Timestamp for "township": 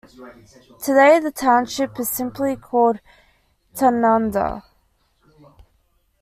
1.31-1.99